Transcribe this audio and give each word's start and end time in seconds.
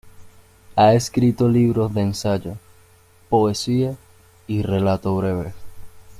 Ha 0.77 0.95
escrito 0.95 1.47
libros 1.47 1.93
de 1.93 2.01
ensayo, 2.01 2.57
poesía 3.29 3.95
y 4.47 4.63
relato 4.63 5.15
breve. 5.15 5.53